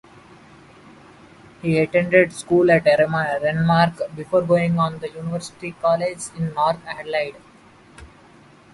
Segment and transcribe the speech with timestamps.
[1.61, 7.35] He attended school at Renmark before going on to University College in North Adelaide.